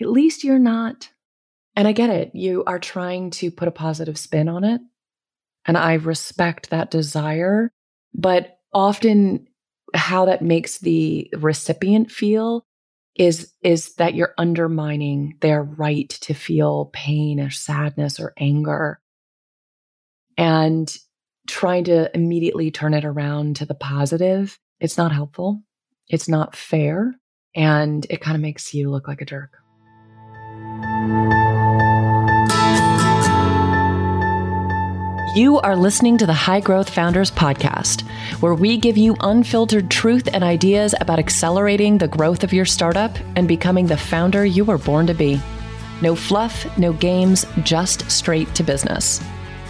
at 0.00 0.08
least 0.08 0.44
you're 0.44 0.58
not. 0.58 1.08
And 1.76 1.86
I 1.86 1.92
get 1.92 2.10
it. 2.10 2.32
You 2.34 2.64
are 2.66 2.78
trying 2.78 3.30
to 3.32 3.50
put 3.50 3.68
a 3.68 3.72
positive 3.72 4.18
spin 4.18 4.48
on 4.48 4.64
it. 4.64 4.80
And 5.66 5.76
I 5.76 5.94
respect 5.94 6.70
that 6.70 6.90
desire. 6.90 7.70
But 8.14 8.58
often, 8.72 9.46
how 9.94 10.26
that 10.26 10.42
makes 10.42 10.78
the 10.78 11.30
recipient 11.36 12.10
feel 12.10 12.64
is 13.14 13.52
is 13.62 13.94
that 13.94 14.14
you're 14.14 14.34
undermining 14.38 15.36
their 15.40 15.62
right 15.62 16.08
to 16.08 16.34
feel 16.34 16.90
pain 16.92 17.40
or 17.40 17.50
sadness 17.50 18.20
or 18.20 18.32
anger 18.38 19.00
and 20.36 20.96
trying 21.48 21.84
to 21.84 22.14
immediately 22.14 22.70
turn 22.70 22.94
it 22.94 23.04
around 23.04 23.56
to 23.56 23.66
the 23.66 23.74
positive 23.74 24.58
it's 24.78 24.96
not 24.96 25.10
helpful 25.10 25.62
it's 26.08 26.28
not 26.28 26.54
fair 26.54 27.14
and 27.56 28.06
it 28.08 28.20
kind 28.20 28.36
of 28.36 28.42
makes 28.42 28.72
you 28.72 28.90
look 28.90 29.08
like 29.08 29.20
a 29.20 29.26
jerk 29.26 29.56
You 35.38 35.60
are 35.60 35.76
listening 35.76 36.18
to 36.18 36.26
the 36.26 36.32
High 36.32 36.58
Growth 36.58 36.90
Founders 36.90 37.30
Podcast, 37.30 38.02
where 38.40 38.54
we 38.54 38.76
give 38.76 38.96
you 38.96 39.16
unfiltered 39.20 39.88
truth 39.88 40.28
and 40.32 40.42
ideas 40.42 40.96
about 41.00 41.20
accelerating 41.20 41.98
the 41.98 42.08
growth 42.08 42.42
of 42.42 42.52
your 42.52 42.64
startup 42.64 43.16
and 43.36 43.46
becoming 43.46 43.86
the 43.86 43.96
founder 43.96 44.44
you 44.44 44.64
were 44.64 44.78
born 44.78 45.06
to 45.06 45.14
be. 45.14 45.40
No 46.02 46.16
fluff, 46.16 46.66
no 46.76 46.92
games, 46.92 47.46
just 47.62 48.10
straight 48.10 48.52
to 48.56 48.64
business. 48.64 49.22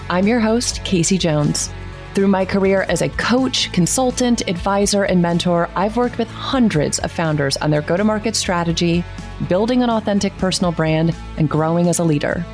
I'm 0.09 0.27
your 0.27 0.41
host, 0.41 0.81
Kasey 0.85 1.19
Jones. 1.19 1.69
Through 2.15 2.29
my 2.29 2.47
career 2.47 2.87
as 2.89 3.03
a 3.03 3.11
coach, 3.11 3.71
consultant, 3.73 4.49
advisor, 4.49 5.05
and 5.05 5.21
mentor, 5.21 5.69
I've 5.77 5.99
worked 5.99 6.17
with 6.17 6.29
hundreds 6.29 6.99
of 7.01 7.13
founders 7.13 7.59
on 7.59 7.71
their 7.71 7.83
go 7.83 7.97
to 7.97 8.05
market 8.05 8.37
strategy, 8.37 9.05
building 9.47 9.83
an 9.83 9.91
authentic 9.91 10.37
personal 10.39 10.73
brand, 10.73 11.15
and 11.37 11.49
growing 11.49 11.89
as 11.89 11.99
a 11.99 12.05
leader. 12.05 12.45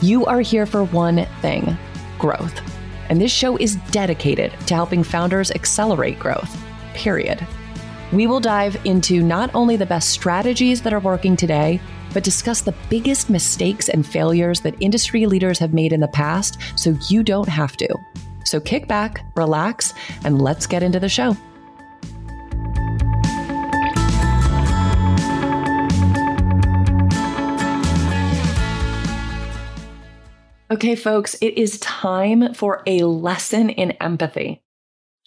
You 0.00 0.26
are 0.26 0.40
here 0.40 0.66
for 0.66 0.84
one 0.84 1.26
thing 1.40 1.76
growth. 2.18 2.60
And 3.08 3.20
this 3.20 3.32
show 3.32 3.56
is 3.56 3.76
dedicated 3.90 4.52
to 4.66 4.74
helping 4.74 5.02
founders 5.02 5.50
accelerate 5.50 6.18
growth, 6.18 6.56
period. 6.94 7.46
We 8.12 8.26
will 8.26 8.40
dive 8.40 8.76
into 8.84 9.22
not 9.22 9.54
only 9.54 9.76
the 9.76 9.86
best 9.86 10.10
strategies 10.10 10.82
that 10.82 10.92
are 10.92 11.00
working 11.00 11.36
today, 11.36 11.80
but 12.12 12.24
discuss 12.24 12.60
the 12.60 12.74
biggest 12.88 13.28
mistakes 13.28 13.88
and 13.88 14.06
failures 14.06 14.60
that 14.60 14.76
industry 14.80 15.26
leaders 15.26 15.58
have 15.58 15.74
made 15.74 15.92
in 15.92 16.00
the 16.00 16.08
past 16.08 16.58
so 16.76 16.96
you 17.08 17.22
don't 17.22 17.48
have 17.48 17.76
to. 17.76 17.88
So 18.44 18.60
kick 18.60 18.86
back, 18.86 19.24
relax, 19.36 19.94
and 20.24 20.40
let's 20.40 20.66
get 20.66 20.82
into 20.82 21.00
the 21.00 21.08
show. 21.08 21.36
Okay, 30.74 30.96
folks, 30.96 31.36
it 31.40 31.56
is 31.56 31.78
time 31.78 32.52
for 32.52 32.82
a 32.84 33.04
lesson 33.04 33.70
in 33.70 33.92
empathy. 33.92 34.60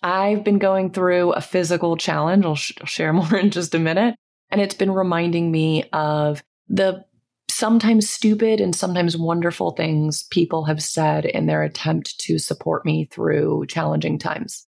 I've 0.04 0.44
been 0.44 0.58
going 0.60 0.92
through 0.92 1.32
a 1.32 1.40
physical 1.40 1.96
challenge. 1.96 2.44
I'll, 2.44 2.56
sh- 2.56 2.74
I'll 2.82 2.86
share 2.86 3.14
more 3.14 3.34
in 3.38 3.50
just 3.50 3.74
a 3.74 3.80
minute. 3.80 4.16
And 4.52 4.60
it's 4.60 4.76
been 4.76 4.92
reminding 4.92 5.50
me 5.50 5.86
of 5.94 6.44
the 6.68 7.06
sometimes 7.50 8.10
stupid 8.10 8.60
and 8.60 8.76
sometimes 8.76 9.16
wonderful 9.16 9.72
things 9.72 10.24
people 10.32 10.66
have 10.66 10.84
said 10.84 11.24
in 11.24 11.46
their 11.46 11.64
attempt 11.64 12.20
to 12.26 12.38
support 12.38 12.84
me 12.84 13.06
through 13.06 13.68
challenging 13.68 14.20
times. 14.20 14.68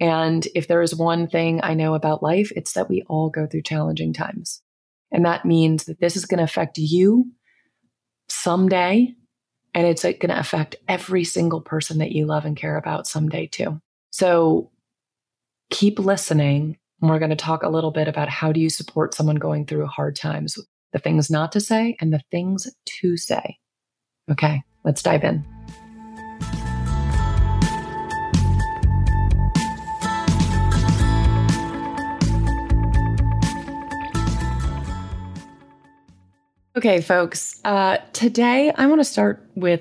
And 0.00 0.44
if 0.56 0.66
there 0.66 0.82
is 0.82 0.92
one 0.92 1.28
thing 1.28 1.60
I 1.62 1.74
know 1.74 1.94
about 1.94 2.24
life, 2.24 2.50
it's 2.56 2.72
that 2.72 2.88
we 2.88 3.04
all 3.06 3.30
go 3.30 3.46
through 3.46 3.62
challenging 3.62 4.12
times. 4.12 4.60
And 5.12 5.24
that 5.24 5.44
means 5.44 5.84
that 5.84 6.00
this 6.00 6.16
is 6.16 6.26
going 6.26 6.38
to 6.38 6.44
affect 6.44 6.78
you 6.78 7.30
someday 8.28 9.14
and 9.76 9.86
it's 9.86 10.02
going 10.02 10.28
to 10.28 10.38
affect 10.38 10.76
every 10.88 11.22
single 11.22 11.60
person 11.60 11.98
that 11.98 12.10
you 12.10 12.24
love 12.24 12.46
and 12.46 12.56
care 12.56 12.78
about 12.78 13.06
someday, 13.06 13.46
too. 13.46 13.78
So 14.10 14.70
keep 15.70 15.98
listening. 15.98 16.78
We're 17.02 17.18
going 17.18 17.30
to 17.30 17.36
talk 17.36 17.62
a 17.62 17.68
little 17.68 17.90
bit 17.90 18.08
about 18.08 18.30
how 18.30 18.52
do 18.52 18.58
you 18.58 18.70
support 18.70 19.12
someone 19.12 19.36
going 19.36 19.66
through 19.66 19.84
hard 19.86 20.16
times, 20.16 20.58
the 20.94 20.98
things 20.98 21.30
not 21.30 21.52
to 21.52 21.60
say 21.60 21.94
and 22.00 22.10
the 22.10 22.22
things 22.30 22.66
to 23.00 23.18
say. 23.18 23.58
Okay, 24.30 24.62
let's 24.82 25.02
dive 25.02 25.24
in. 25.24 25.55
Okay, 36.76 37.00
folks, 37.00 37.58
uh, 37.64 37.96
today 38.12 38.70
I 38.70 38.86
want 38.86 39.00
to 39.00 39.04
start 39.04 39.48
with 39.54 39.80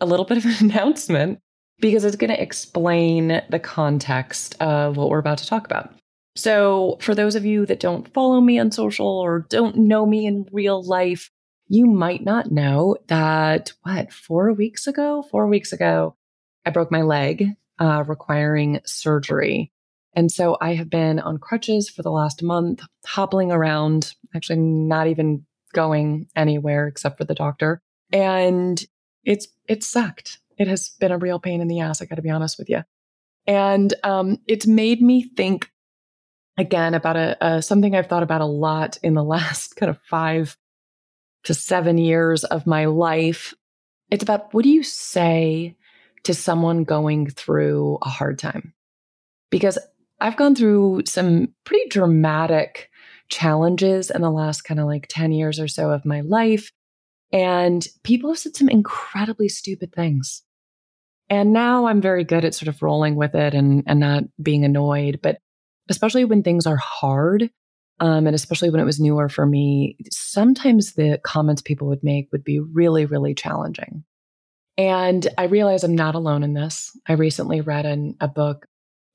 a 0.00 0.06
little 0.06 0.24
bit 0.24 0.38
of 0.38 0.44
an 0.44 0.54
announcement 0.70 1.40
because 1.80 2.04
it's 2.04 2.14
going 2.14 2.30
to 2.30 2.40
explain 2.40 3.42
the 3.50 3.58
context 3.58 4.54
of 4.60 4.96
what 4.96 5.10
we're 5.10 5.18
about 5.18 5.38
to 5.38 5.46
talk 5.46 5.66
about. 5.66 5.92
So, 6.36 6.98
for 7.00 7.16
those 7.16 7.34
of 7.34 7.44
you 7.44 7.66
that 7.66 7.80
don't 7.80 8.12
follow 8.14 8.40
me 8.40 8.60
on 8.60 8.70
social 8.70 9.08
or 9.08 9.46
don't 9.50 9.76
know 9.76 10.06
me 10.06 10.24
in 10.24 10.46
real 10.52 10.84
life, 10.84 11.30
you 11.66 11.84
might 11.86 12.22
not 12.22 12.52
know 12.52 12.96
that 13.08 13.72
what, 13.82 14.12
four 14.12 14.52
weeks 14.52 14.86
ago, 14.86 15.24
four 15.32 15.48
weeks 15.48 15.72
ago, 15.72 16.14
I 16.64 16.70
broke 16.70 16.92
my 16.92 17.02
leg, 17.02 17.48
uh, 17.80 18.04
requiring 18.06 18.80
surgery. 18.86 19.72
And 20.14 20.30
so 20.30 20.58
I 20.60 20.74
have 20.74 20.90
been 20.90 21.18
on 21.18 21.38
crutches 21.38 21.90
for 21.90 22.02
the 22.02 22.12
last 22.12 22.40
month, 22.40 22.82
hobbling 23.04 23.50
around, 23.50 24.14
actually, 24.32 24.60
not 24.60 25.08
even 25.08 25.44
going 25.74 26.28
anywhere 26.34 26.86
except 26.86 27.18
for 27.18 27.24
the 27.24 27.34
doctor. 27.34 27.82
And 28.12 28.82
it's, 29.24 29.48
it 29.68 29.82
sucked. 29.82 30.38
It 30.58 30.68
has 30.68 30.90
been 31.00 31.12
a 31.12 31.18
real 31.18 31.38
pain 31.38 31.60
in 31.60 31.68
the 31.68 31.80
ass. 31.80 32.00
I 32.00 32.06
got 32.06 32.16
to 32.16 32.22
be 32.22 32.30
honest 32.30 32.58
with 32.58 32.70
you. 32.70 32.82
And, 33.46 33.92
um, 34.04 34.38
it's 34.46 34.66
made 34.66 35.02
me 35.02 35.28
think 35.36 35.70
again 36.56 36.94
about 36.94 37.16
a, 37.16 37.36
a, 37.44 37.62
something 37.62 37.94
I've 37.94 38.06
thought 38.06 38.22
about 38.22 38.40
a 38.40 38.46
lot 38.46 38.98
in 39.02 39.14
the 39.14 39.24
last 39.34 39.76
kind 39.76 39.90
of 39.90 39.98
five 40.08 40.56
to 41.44 41.54
seven 41.54 41.98
years 41.98 42.44
of 42.44 42.66
my 42.66 42.86
life. 42.86 43.54
It's 44.10 44.22
about 44.22 44.52
what 44.52 44.64
do 44.64 44.70
you 44.70 44.82
say 44.82 45.76
to 46.24 46.34
someone 46.34 46.84
going 46.84 47.28
through 47.30 47.98
a 48.02 48.08
hard 48.08 48.38
time? 48.38 48.72
Because 49.50 49.78
I've 50.20 50.36
gone 50.36 50.54
through 50.54 51.02
some 51.06 51.48
pretty 51.64 51.88
dramatic 51.88 52.90
challenges 53.28 54.10
in 54.10 54.22
the 54.22 54.30
last 54.30 54.62
kind 54.62 54.80
of 54.80 54.86
like 54.86 55.06
10 55.08 55.32
years 55.32 55.58
or 55.58 55.68
so 55.68 55.90
of 55.90 56.04
my 56.04 56.20
life. 56.20 56.70
And 57.32 57.86
people 58.04 58.30
have 58.30 58.38
said 58.38 58.56
some 58.56 58.68
incredibly 58.68 59.48
stupid 59.48 59.92
things. 59.92 60.42
And 61.30 61.52
now 61.52 61.86
I'm 61.86 62.00
very 62.00 62.22
good 62.24 62.44
at 62.44 62.54
sort 62.54 62.68
of 62.68 62.82
rolling 62.82 63.16
with 63.16 63.34
it 63.34 63.54
and, 63.54 63.82
and 63.86 63.98
not 63.98 64.24
being 64.40 64.64
annoyed. 64.64 65.20
But 65.22 65.38
especially 65.88 66.24
when 66.24 66.42
things 66.42 66.66
are 66.66 66.76
hard, 66.76 67.50
um, 68.00 68.26
and 68.26 68.34
especially 68.34 68.70
when 68.70 68.80
it 68.80 68.84
was 68.84 69.00
newer 69.00 69.28
for 69.28 69.46
me, 69.46 69.96
sometimes 70.10 70.94
the 70.94 71.20
comments 71.24 71.62
people 71.62 71.88
would 71.88 72.02
make 72.04 72.28
would 72.30 72.44
be 72.44 72.60
really, 72.60 73.06
really 73.06 73.34
challenging. 73.34 74.04
And 74.76 75.26
I 75.38 75.44
realize 75.44 75.84
I'm 75.84 75.94
not 75.94 76.14
alone 76.14 76.42
in 76.42 76.54
this. 76.54 76.90
I 77.08 77.14
recently 77.14 77.60
read 77.60 77.86
in 77.86 78.16
a 78.20 78.28
book, 78.28 78.66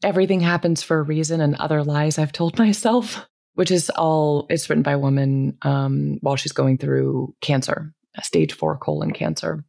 Everything 0.04 0.40
Happens 0.40 0.82
for 0.82 1.00
a 1.00 1.04
Reason 1.04 1.42
and 1.42 1.56
Other 1.56 1.84
Lies 1.84 2.18
I've 2.18 2.32
Told 2.32 2.58
Myself 2.58 3.29
which 3.60 3.72
is 3.72 3.90
all 3.90 4.48
it's 4.50 4.70
written 4.70 4.84
by 4.84 4.94
a 4.94 4.98
woman 4.98 5.58
um, 5.64 6.18
while 6.22 6.38
she's 6.38 6.54
going 6.54 6.78
through 6.78 7.36
cancer, 7.42 7.94
stage 8.22 8.54
four 8.54 8.78
colon 8.78 9.12
cancer. 9.12 9.66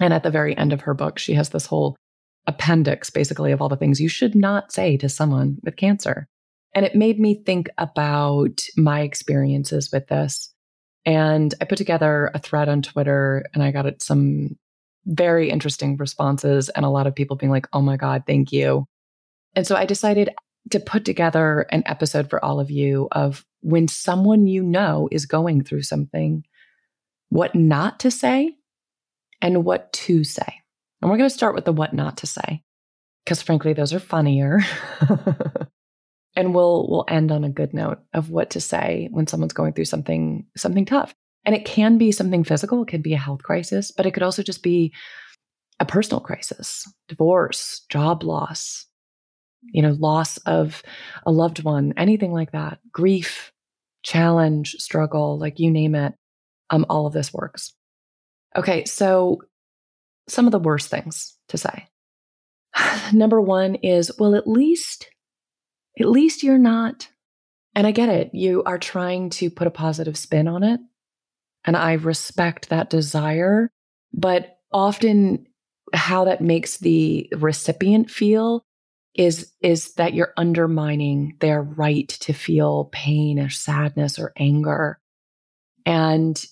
And 0.00 0.14
at 0.14 0.22
the 0.22 0.30
very 0.30 0.56
end 0.56 0.72
of 0.72 0.80
her 0.80 0.94
book, 0.94 1.18
she 1.18 1.34
has 1.34 1.50
this 1.50 1.66
whole 1.66 1.98
appendix 2.46 3.10
basically 3.10 3.52
of 3.52 3.60
all 3.60 3.68
the 3.68 3.76
things 3.76 4.00
you 4.00 4.08
should 4.08 4.34
not 4.34 4.72
say 4.72 4.96
to 4.96 5.10
someone 5.10 5.58
with 5.62 5.76
cancer. 5.76 6.28
And 6.74 6.86
it 6.86 6.94
made 6.94 7.20
me 7.20 7.42
think 7.44 7.68
about 7.76 8.62
my 8.78 9.02
experiences 9.02 9.90
with 9.92 10.06
this. 10.06 10.50
And 11.04 11.52
I 11.60 11.66
put 11.66 11.76
together 11.76 12.30
a 12.32 12.38
thread 12.38 12.70
on 12.70 12.80
Twitter 12.80 13.44
and 13.52 13.62
I 13.62 13.70
got 13.70 14.00
some 14.00 14.56
very 15.04 15.50
interesting 15.50 15.98
responses 15.98 16.70
and 16.70 16.86
a 16.86 16.90
lot 16.90 17.06
of 17.06 17.14
people 17.14 17.36
being 17.36 17.52
like, 17.52 17.66
oh 17.74 17.82
my 17.82 17.98
God, 17.98 18.22
thank 18.26 18.50
you. 18.50 18.86
And 19.54 19.66
so 19.66 19.76
I 19.76 19.84
decided 19.84 20.30
to 20.70 20.80
put 20.80 21.04
together 21.04 21.66
an 21.70 21.82
episode 21.86 22.28
for 22.28 22.44
all 22.44 22.60
of 22.60 22.70
you 22.70 23.08
of 23.12 23.44
when 23.60 23.88
someone 23.88 24.46
you 24.46 24.62
know 24.62 25.08
is 25.10 25.26
going 25.26 25.64
through 25.64 25.82
something, 25.82 26.44
what 27.28 27.54
not 27.54 28.00
to 28.00 28.10
say 28.10 28.56
and 29.40 29.64
what 29.64 29.92
to 29.92 30.24
say. 30.24 30.62
And 31.00 31.10
we're 31.10 31.16
going 31.16 31.30
to 31.30 31.34
start 31.34 31.54
with 31.54 31.64
the 31.64 31.72
what 31.72 31.94
not 31.94 32.18
to 32.18 32.26
say 32.26 32.62
because 33.24 33.42
frankly 33.42 33.72
those 33.72 33.92
are 33.92 34.00
funnier. 34.00 34.60
and 36.36 36.54
we'll 36.54 36.86
we'll 36.88 37.04
end 37.08 37.32
on 37.32 37.44
a 37.44 37.50
good 37.50 37.72
note 37.74 37.98
of 38.12 38.30
what 38.30 38.50
to 38.50 38.60
say 38.60 39.08
when 39.10 39.26
someone's 39.26 39.52
going 39.52 39.72
through 39.72 39.84
something 39.86 40.46
something 40.56 40.84
tough. 40.84 41.14
And 41.44 41.54
it 41.54 41.64
can 41.64 41.96
be 41.96 42.12
something 42.12 42.44
physical, 42.44 42.82
it 42.82 42.88
could 42.88 43.02
be 43.02 43.14
a 43.14 43.18
health 43.18 43.42
crisis, 43.42 43.90
but 43.90 44.04
it 44.04 44.12
could 44.12 44.22
also 44.22 44.42
just 44.42 44.62
be 44.62 44.92
a 45.78 45.86
personal 45.86 46.20
crisis, 46.20 46.86
divorce, 47.08 47.86
job 47.88 48.22
loss, 48.22 48.86
you 49.62 49.82
know, 49.82 49.96
loss 49.98 50.36
of 50.38 50.82
a 51.26 51.32
loved 51.32 51.62
one, 51.62 51.92
anything 51.96 52.32
like 52.32 52.52
that, 52.52 52.78
grief, 52.92 53.52
challenge, 54.02 54.76
struggle, 54.78 55.38
like 55.38 55.58
you 55.58 55.70
name 55.70 55.94
it. 55.94 56.14
um, 56.70 56.86
all 56.88 57.06
of 57.06 57.12
this 57.12 57.32
works. 57.32 57.74
Okay, 58.56 58.84
so 58.84 59.42
some 60.28 60.46
of 60.46 60.52
the 60.52 60.58
worst 60.58 60.88
things 60.88 61.36
to 61.48 61.58
say. 61.58 61.88
Number 63.12 63.40
one 63.40 63.76
is, 63.76 64.12
well, 64.18 64.34
at 64.34 64.46
least, 64.46 65.08
at 65.98 66.08
least 66.08 66.42
you're 66.42 66.58
not. 66.58 67.08
And 67.74 67.86
I 67.86 67.92
get 67.92 68.08
it. 68.08 68.30
You 68.32 68.62
are 68.64 68.78
trying 68.78 69.30
to 69.30 69.50
put 69.50 69.66
a 69.66 69.70
positive 69.72 70.16
spin 70.16 70.48
on 70.48 70.62
it. 70.62 70.80
And 71.64 71.76
I 71.76 71.94
respect 71.94 72.68
that 72.68 72.90
desire. 72.90 73.70
But 74.12 74.58
often 74.72 75.46
how 75.92 76.24
that 76.24 76.40
makes 76.40 76.78
the 76.78 77.32
recipient 77.36 78.10
feel 78.10 78.64
is 79.14 79.52
is 79.60 79.94
that 79.94 80.14
you're 80.14 80.32
undermining 80.36 81.36
their 81.40 81.62
right 81.62 82.08
to 82.08 82.32
feel 82.32 82.88
pain 82.92 83.38
or 83.38 83.50
sadness 83.50 84.18
or 84.18 84.32
anger 84.36 85.00
and 85.84 86.44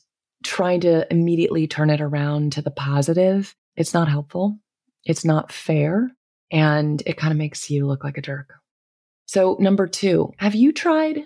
trying 0.44 0.80
to 0.80 1.06
immediately 1.12 1.66
turn 1.66 1.90
it 1.90 2.00
around 2.00 2.52
to 2.52 2.62
the 2.62 2.70
positive. 2.70 3.54
It's 3.76 3.94
not 3.94 4.08
helpful. 4.08 4.58
It's 5.04 5.24
not 5.24 5.52
fair. 5.52 6.10
And 6.50 7.02
it 7.06 7.16
kind 7.16 7.30
of 7.30 7.38
makes 7.38 7.70
you 7.70 7.86
look 7.86 8.02
like 8.02 8.18
a 8.18 8.22
jerk. 8.22 8.54
So 9.26 9.56
number 9.60 9.86
2 9.86 10.32
have 10.38 10.54
you 10.54 10.72
tried 10.72 11.24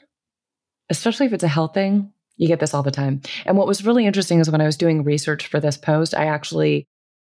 especially 0.90 1.26
if 1.26 1.32
it's 1.32 1.44
a 1.44 1.48
health 1.48 1.72
thing? 1.72 2.12
You 2.36 2.48
get 2.48 2.60
this 2.60 2.74
all 2.74 2.82
the 2.82 2.90
time. 2.90 3.22
And 3.46 3.56
what 3.56 3.66
was 3.66 3.84
really 3.84 4.04
interesting 4.04 4.40
is 4.40 4.50
when 4.50 4.60
i 4.60 4.66
was 4.66 4.76
doing 4.76 5.04
research 5.04 5.46
for 5.46 5.60
this 5.60 5.76
post 5.76 6.14
i 6.14 6.26
actually 6.26 6.86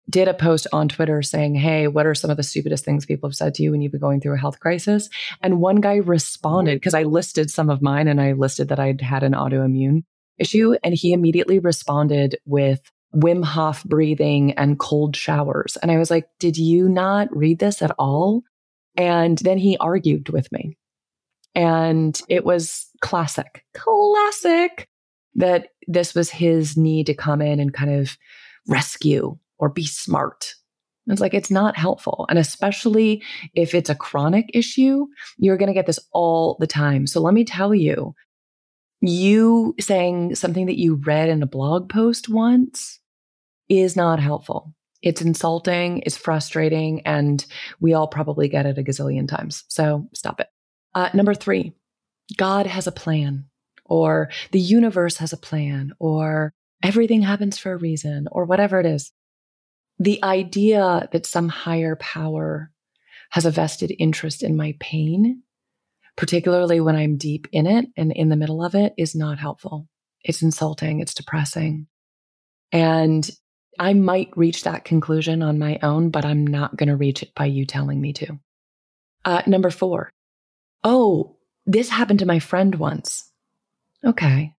did 0.08 0.28
a 0.28 0.34
post 0.34 0.66
on 0.72 0.88
Twitter 0.88 1.22
saying, 1.22 1.54
Hey, 1.54 1.88
what 1.88 2.06
are 2.06 2.14
some 2.14 2.30
of 2.30 2.36
the 2.36 2.42
stupidest 2.42 2.84
things 2.84 3.06
people 3.06 3.28
have 3.28 3.36
said 3.36 3.54
to 3.54 3.62
you 3.62 3.70
when 3.70 3.80
you've 3.80 3.92
been 3.92 4.00
going 4.00 4.20
through 4.20 4.34
a 4.34 4.40
health 4.40 4.60
crisis? 4.60 5.08
And 5.42 5.60
one 5.60 5.80
guy 5.80 5.96
responded 5.96 6.76
because 6.76 6.94
I 6.94 7.04
listed 7.04 7.50
some 7.50 7.70
of 7.70 7.82
mine 7.82 8.08
and 8.08 8.20
I 8.20 8.32
listed 8.32 8.68
that 8.68 8.78
I'd 8.78 9.00
had 9.00 9.22
an 9.22 9.32
autoimmune 9.32 10.02
issue. 10.38 10.74
And 10.82 10.94
he 10.94 11.12
immediately 11.12 11.58
responded 11.58 12.36
with 12.44 12.80
Wim 13.14 13.44
Hof 13.44 13.84
breathing 13.84 14.52
and 14.52 14.78
cold 14.78 15.16
showers. 15.16 15.76
And 15.80 15.90
I 15.90 15.98
was 15.98 16.10
like, 16.10 16.28
Did 16.38 16.58
you 16.58 16.88
not 16.88 17.34
read 17.34 17.58
this 17.58 17.80
at 17.80 17.92
all? 17.98 18.42
And 18.96 19.38
then 19.38 19.58
he 19.58 19.76
argued 19.78 20.28
with 20.28 20.52
me. 20.52 20.76
And 21.54 22.20
it 22.28 22.44
was 22.44 22.86
classic, 23.00 23.64
classic 23.74 24.88
that 25.36 25.68
this 25.86 26.14
was 26.14 26.30
his 26.30 26.76
need 26.76 27.06
to 27.06 27.14
come 27.14 27.40
in 27.40 27.60
and 27.60 27.72
kind 27.72 27.92
of 27.92 28.16
rescue 28.68 29.36
or 29.58 29.68
be 29.68 29.84
smart. 29.84 30.54
It's 31.06 31.20
like, 31.20 31.34
it's 31.34 31.50
not 31.50 31.76
helpful. 31.76 32.24
And 32.30 32.38
especially 32.38 33.22
if 33.54 33.74
it's 33.74 33.90
a 33.90 33.94
chronic 33.94 34.46
issue, 34.54 35.06
you're 35.36 35.58
going 35.58 35.66
to 35.66 35.74
get 35.74 35.86
this 35.86 36.00
all 36.12 36.56
the 36.60 36.66
time. 36.66 37.06
So 37.06 37.20
let 37.20 37.34
me 37.34 37.44
tell 37.44 37.74
you, 37.74 38.14
you 39.02 39.74
saying 39.78 40.34
something 40.34 40.64
that 40.66 40.78
you 40.78 40.94
read 40.94 41.28
in 41.28 41.42
a 41.42 41.46
blog 41.46 41.90
post 41.90 42.30
once 42.30 43.00
is 43.68 43.96
not 43.96 44.18
helpful. 44.18 44.74
It's 45.02 45.20
insulting, 45.20 45.98
it's 46.06 46.16
frustrating, 46.16 47.02
and 47.02 47.44
we 47.80 47.92
all 47.92 48.06
probably 48.06 48.48
get 48.48 48.64
it 48.64 48.78
a 48.78 48.82
gazillion 48.82 49.28
times. 49.28 49.64
So 49.68 50.08
stop 50.14 50.40
it. 50.40 50.48
Uh, 50.94 51.10
number 51.12 51.34
three, 51.34 51.74
God 52.38 52.66
has 52.66 52.86
a 52.86 52.92
plan, 52.92 53.44
or 53.84 54.30
the 54.52 54.60
universe 54.60 55.18
has 55.18 55.34
a 55.34 55.36
plan, 55.36 55.92
or 55.98 56.54
everything 56.82 57.20
happens 57.20 57.58
for 57.58 57.72
a 57.72 57.76
reason, 57.76 58.26
or 58.32 58.46
whatever 58.46 58.80
it 58.80 58.86
is 58.86 59.12
the 59.98 60.22
idea 60.22 61.08
that 61.12 61.26
some 61.26 61.48
higher 61.48 61.96
power 61.96 62.70
has 63.30 63.44
a 63.44 63.50
vested 63.50 63.94
interest 63.98 64.42
in 64.42 64.56
my 64.56 64.76
pain, 64.80 65.42
particularly 66.16 66.80
when 66.80 66.96
I'm 66.96 67.16
deep 67.16 67.48
in 67.52 67.66
it 67.66 67.86
and 67.96 68.12
in 68.12 68.28
the 68.28 68.36
middle 68.36 68.64
of 68.64 68.74
it, 68.74 68.94
is 68.96 69.14
not 69.14 69.38
helpful. 69.38 69.88
It's 70.22 70.42
insulting. 70.42 71.00
It's 71.00 71.14
depressing. 71.14 71.86
And 72.72 73.28
I 73.78 73.92
might 73.92 74.36
reach 74.36 74.64
that 74.64 74.84
conclusion 74.84 75.42
on 75.42 75.58
my 75.58 75.78
own, 75.82 76.10
but 76.10 76.24
I'm 76.24 76.46
not 76.46 76.76
going 76.76 76.88
to 76.88 76.96
reach 76.96 77.22
it 77.22 77.34
by 77.34 77.46
you 77.46 77.66
telling 77.66 78.00
me 78.00 78.12
to. 78.14 78.38
Uh, 79.24 79.42
number 79.46 79.70
four. 79.70 80.10
Oh, 80.82 81.36
this 81.66 81.88
happened 81.88 82.18
to 82.20 82.26
my 82.26 82.38
friend 82.38 82.74
once. 82.74 83.30
Okay. 84.04 84.54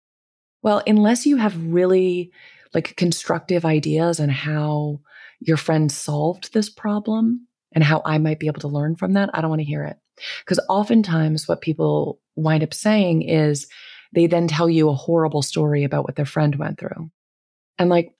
Well, 0.63 0.83
unless 0.87 1.27
you 1.27 1.37
have 1.37 1.57
really 1.73 2.33
like 2.73 2.97
constructive 2.97 3.65
ideas 3.65 4.21
on 4.21 4.31
how 4.31 5.01
your 5.47 5.57
friend 5.57 5.91
solved 5.91 6.53
this 6.53 6.71
problem 6.71 7.47
and 7.75 7.85
how 7.85 8.03
I 8.05 8.19
might 8.19 8.39
be 8.39 8.47
able 8.47 8.61
to 8.61 8.69
learn 8.69 8.97
from 8.97 9.13
that, 9.15 9.31
I 9.35 9.41
don't 9.41 9.51
want 9.51 9.61
to 9.61 9.67
hear 9.67 9.85
it. 9.85 9.97
Because 10.45 10.61
oftentimes 10.69 11.49
what 11.49 11.61
people 11.61 12.21
wind 12.37 12.63
up 12.63 12.73
saying 12.73 13.23
is 13.23 13.67
they 14.15 14.27
then 14.27 14.47
tell 14.47 14.71
you 14.71 14.89
a 14.89 14.95
horrible 14.95 15.43
story 15.43 15.85
about 15.85 16.05
what 16.05 16.17
their 16.17 16.25
friend 16.25 16.55
went 16.57 16.79
through. 16.79 17.11
And 17.79 17.91
like, 17.91 18.15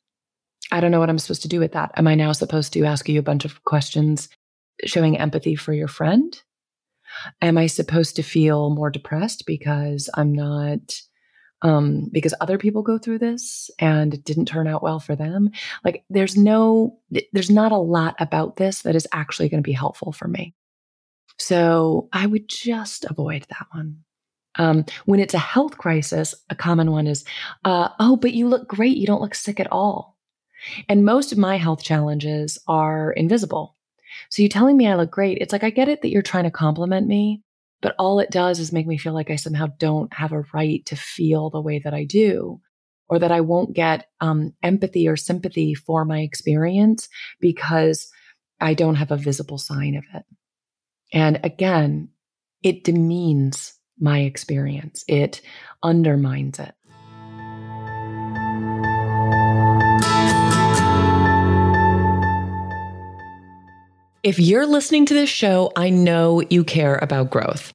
I 0.73 0.81
don't 0.81 0.91
know 0.91 0.99
what 0.99 1.09
I'm 1.09 1.19
supposed 1.19 1.43
to 1.43 1.49
do 1.49 1.61
with 1.61 1.73
that. 1.73 1.93
Am 1.97 2.09
I 2.09 2.15
now 2.15 2.33
supposed 2.33 2.73
to 2.73 2.85
ask 2.85 3.09
you 3.09 3.19
a 3.19 3.23
bunch 3.23 3.45
of 3.45 3.63
questions 3.65 4.29
showing 4.85 5.19
empathy 5.19 5.55
for 5.55 5.73
your 5.73 5.89
friend? 5.89 6.37
Am 7.41 7.57
I 7.57 7.67
supposed 7.67 8.17
to 8.17 8.23
feel 8.23 8.71
more 8.71 8.91
depressed 8.91 9.45
because 9.47 10.11
I'm 10.15 10.33
not 10.33 10.81
um, 11.65 12.11
because 12.13 12.35
other 12.41 12.59
people 12.59 12.83
go 12.83 12.99
through 12.99 13.19
this 13.19 13.71
and 13.79 14.13
it 14.13 14.23
didn't 14.23 14.45
turn 14.45 14.69
out 14.69 14.83
well 14.83 15.01
for 15.01 15.17
them. 15.17 15.51
Like 15.83 16.05
there's 16.11 16.37
no, 16.37 16.99
there's 17.33 17.51
not 17.51 17.73
a 17.73 17.79
lot 17.79 18.15
about 18.21 18.57
this 18.57 18.83
that 18.83 18.95
is 18.95 19.09
actually 19.13 19.49
going 19.49 19.63
to 19.63 19.67
be 19.67 19.73
helpful 19.73 20.13
for 20.13 20.29
me. 20.29 20.55
So 21.39 22.09
I 22.13 22.27
would 22.27 22.49
just 22.49 23.07
avoid 23.07 23.47
that 23.49 23.67
one. 23.73 24.05
Um, 24.57 24.85
when 25.07 25.19
it's 25.19 25.35
a 25.35 25.39
health 25.39 25.79
crisis, 25.79 26.35
a 26.51 26.55
common 26.55 26.93
one 26.93 27.09
is, 27.09 27.25
uh, 27.65 27.89
oh, 27.99 28.17
but 28.17 28.35
you 28.35 28.47
look 28.47 28.69
great. 28.69 28.99
You 28.99 29.07
don't 29.07 29.23
look 29.23 29.35
sick 29.35 29.59
at 29.59 29.73
all. 29.73 30.17
And 30.89 31.05
most 31.05 31.33
of 31.33 31.39
my 31.39 31.57
health 31.57 31.83
challenges 31.83 32.59
are 32.69 33.11
invisible. 33.13 33.75
So 34.29 34.43
you 34.43 34.49
telling 34.49 34.77
me 34.77 34.87
I 34.87 34.95
look 34.95 35.11
great, 35.11 35.39
it's 35.39 35.53
like, 35.53 35.65
I 35.65 35.71
get 35.71 35.89
it 35.89 36.03
that 36.03 36.11
you're 36.11 36.23
trying 36.23 36.45
to 36.45 36.51
compliment 36.51 37.09
me, 37.09 37.43
but 37.83 37.95
all 37.99 38.21
it 38.21 38.31
does 38.31 38.59
is 38.59 38.73
make 38.73 38.87
me 38.87 38.99
feel 38.99 39.13
like 39.13 39.31
I 39.31 39.37
somehow 39.37 39.69
don't 39.79 40.13
have 40.15 40.33
a 40.33 40.45
right 40.53 40.85
to 40.87 40.97
feel 40.97 41.51
the 41.51 41.61
way 41.61 41.81
that 41.85 41.95
I 41.95 42.05
do, 42.05 42.61
or 43.09 43.19
that 43.19 43.33
I 43.33 43.41
won't 43.41 43.75
get 43.75 44.07
um, 44.21 44.55
empathy 44.63 45.07
or 45.09 45.17
sympathy 45.17 45.75
for 45.75 46.05
my 46.05 46.21
experience 46.21 47.09
because 47.41 48.09
I 48.61 48.75
don't 48.75 48.95
have 48.97 49.11
a 49.11 49.17
visible 49.17 49.59
sign 49.59 49.97
of 49.97 50.05
it. 50.15 50.25
And 51.13 51.41
again, 51.45 52.09
it 52.63 52.85
demeans 52.85 53.75
my 53.99 54.21
experience, 54.21 55.05
it 55.07 55.43
undermines 55.83 56.59
it. 56.59 56.75
If 64.25 64.39
you're 64.39 64.65
listening 64.65 65.05
to 65.07 65.13
this 65.13 65.29
show, 65.29 65.71
I 65.77 65.91
know 65.91 66.43
you 66.49 66.65
care 66.65 66.97
about 66.97 67.31
growth 67.31 67.73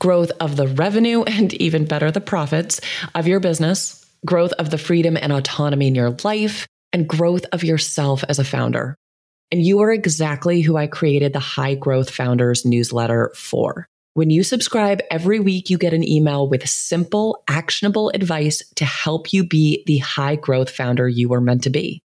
growth 0.00 0.32
of 0.40 0.56
the 0.56 0.66
revenue 0.66 1.22
and 1.26 1.54
even 1.54 1.84
better, 1.84 2.10
the 2.10 2.20
profits 2.20 2.80
of 3.14 3.28
your 3.28 3.38
business, 3.38 4.04
growth 4.26 4.50
of 4.54 4.70
the 4.70 4.76
freedom 4.76 5.16
and 5.16 5.32
autonomy 5.32 5.86
in 5.86 5.94
your 5.94 6.10
life, 6.24 6.66
and 6.92 7.08
growth 7.08 7.44
of 7.52 7.62
yourself 7.62 8.24
as 8.28 8.40
a 8.40 8.44
founder. 8.44 8.96
And 9.52 9.64
you 9.64 9.80
are 9.82 9.92
exactly 9.92 10.62
who 10.62 10.76
I 10.76 10.88
created 10.88 11.32
the 11.32 11.38
High 11.38 11.76
Growth 11.76 12.10
Founders 12.10 12.64
newsletter 12.64 13.30
for. 13.36 13.86
When 14.14 14.30
you 14.30 14.42
subscribe 14.42 15.00
every 15.12 15.38
week, 15.38 15.70
you 15.70 15.78
get 15.78 15.94
an 15.94 16.06
email 16.06 16.48
with 16.48 16.68
simple, 16.68 17.44
actionable 17.46 18.10
advice 18.14 18.68
to 18.74 18.84
help 18.84 19.32
you 19.32 19.46
be 19.46 19.84
the 19.86 19.98
high 19.98 20.34
growth 20.34 20.70
founder 20.70 21.08
you 21.08 21.28
were 21.28 21.40
meant 21.40 21.62
to 21.62 21.70
be. 21.70 22.02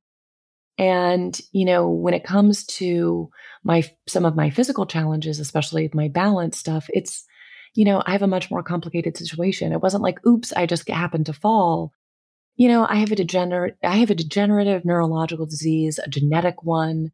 And, 0.77 1.39
you 1.51 1.65
know, 1.65 1.87
when 1.87 2.13
it 2.13 2.25
comes 2.25 2.65
to 2.65 3.29
my, 3.63 3.83
some 4.07 4.25
of 4.25 4.35
my 4.35 4.49
physical 4.49 4.85
challenges, 4.85 5.39
especially 5.39 5.89
my 5.93 6.09
balance 6.09 6.57
stuff, 6.57 6.87
it's, 6.89 7.23
you 7.75 7.85
know, 7.85 8.01
I 8.05 8.11
have 8.11 8.23
a 8.23 8.27
much 8.27 8.51
more 8.51 8.63
complicated 8.63 9.15
situation. 9.15 9.71
It 9.71 9.81
wasn't 9.81 10.03
like, 10.03 10.25
oops, 10.25 10.51
I 10.53 10.65
just 10.65 10.89
happened 10.89 11.27
to 11.27 11.33
fall. 11.33 11.93
You 12.57 12.67
know, 12.67 12.85
I 12.89 12.95
have 12.95 13.11
a 13.11 13.15
degenerate, 13.15 13.77
I 13.83 13.97
have 13.97 14.09
a 14.09 14.15
degenerative 14.15 14.83
neurological 14.85 15.45
disease, 15.45 15.99
a 15.99 16.09
genetic 16.09 16.63
one. 16.63 17.11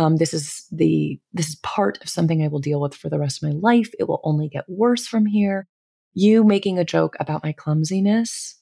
Um, 0.00 0.16
this 0.16 0.32
is 0.32 0.66
the 0.72 1.20
this 1.34 1.50
is 1.50 1.56
part 1.56 2.00
of 2.00 2.08
something 2.08 2.42
I 2.42 2.48
will 2.48 2.58
deal 2.58 2.80
with 2.80 2.94
for 2.94 3.10
the 3.10 3.18
rest 3.18 3.42
of 3.42 3.50
my 3.50 3.54
life. 3.54 3.90
It 3.98 4.08
will 4.08 4.22
only 4.24 4.48
get 4.48 4.64
worse 4.66 5.06
from 5.06 5.26
here. 5.26 5.68
You 6.14 6.42
making 6.42 6.78
a 6.78 6.86
joke 6.86 7.16
about 7.20 7.44
my 7.44 7.52
clumsiness, 7.52 8.58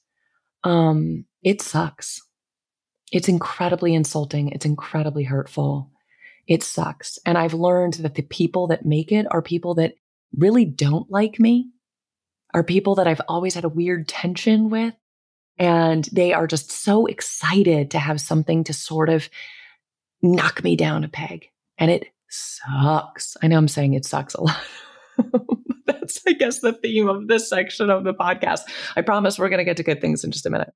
um, 0.65 1.23
it 1.41 1.61
sucks. 1.61 2.21
It's 3.13 3.29
incredibly 3.29 3.93
insulting. 3.93 4.49
It's 4.49 4.65
incredibly 4.65 5.23
hurtful. 5.23 5.89
It 6.45 6.61
sucks. 6.61 7.17
And 7.25 7.37
I've 7.37 7.53
learned 7.53 7.93
that 7.93 8.15
the 8.15 8.23
people 8.23 8.67
that 8.67 8.85
make 8.85 9.13
it 9.13 9.25
are 9.31 9.41
people 9.41 9.75
that 9.75 9.93
really 10.35 10.65
don't 10.65 11.09
like 11.09 11.39
me, 11.39 11.69
are 12.53 12.65
people 12.65 12.95
that 12.95 13.07
I've 13.07 13.21
always 13.29 13.53
had 13.53 13.63
a 13.63 13.69
weird 13.69 14.09
tension 14.09 14.69
with. 14.69 14.93
And 15.57 16.03
they 16.11 16.33
are 16.33 16.47
just 16.47 16.69
so 16.69 17.05
excited 17.05 17.91
to 17.91 17.99
have 17.99 18.19
something 18.19 18.65
to 18.65 18.73
sort 18.73 19.07
of 19.07 19.29
knock 20.21 20.63
me 20.63 20.75
down 20.75 21.03
a 21.03 21.07
peg. 21.07 21.49
And 21.77 21.89
it 21.89 22.07
sucks. 22.29 23.37
I 23.41 23.47
know 23.47 23.57
I'm 23.57 23.67
saying 23.67 23.93
it 23.93 24.05
sucks 24.05 24.35
a 24.35 24.41
lot. 24.43 24.61
That's, 25.85 26.21
I 26.27 26.33
guess, 26.33 26.59
the 26.59 26.73
theme 26.73 27.09
of 27.09 27.27
this 27.27 27.49
section 27.49 27.89
of 27.89 28.03
the 28.03 28.13
podcast. 28.13 28.61
I 28.95 29.01
promise 29.01 29.39
we're 29.39 29.49
going 29.49 29.59
to 29.59 29.65
get 29.65 29.77
to 29.77 29.83
good 29.83 30.01
things 30.01 30.23
in 30.23 30.31
just 30.31 30.45
a 30.45 30.49
minute. 30.49 30.71